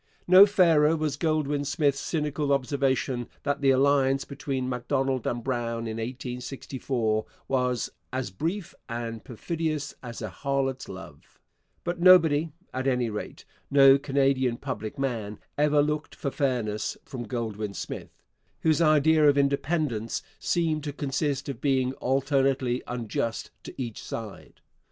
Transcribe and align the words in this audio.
No 0.27 0.47
fairer 0.47 0.97
was 0.97 1.15
Goldwin 1.15 1.63
Smith's 1.63 1.99
cynical 1.99 2.51
observation 2.51 3.27
that 3.43 3.61
the 3.61 3.69
alliance 3.69 4.25
between 4.25 4.67
Macdonald 4.67 5.27
and 5.27 5.43
Brown 5.43 5.85
in 5.85 5.97
1864 5.97 7.23
was 7.47 7.91
'as 8.11 8.31
brief 8.31 8.73
and 8.89 9.23
perfidious 9.23 9.93
as 10.01 10.19
a 10.23 10.31
harlot's 10.31 10.89
love'; 10.89 11.39
but 11.83 11.99
nobody 12.01 12.51
at 12.73 12.87
any 12.87 13.11
rate, 13.11 13.45
no 13.69 13.99
Canadian 13.99 14.57
public 14.57 14.97
man 14.97 15.37
ever 15.55 15.83
looked 15.83 16.15
for 16.15 16.31
fairness 16.31 16.97
from 17.05 17.27
Goldwin 17.27 17.75
Smith, 17.75 18.23
whose 18.61 18.81
idea 18.81 19.29
of 19.29 19.37
independence 19.37 20.23
seemed 20.39 20.83
to 20.85 20.93
consist 20.93 21.47
of 21.47 21.61
being 21.61 21.93
alternately 21.97 22.81
unjust 22.87 23.51
to 23.63 23.75
each 23.79 24.01
side. 24.01 24.61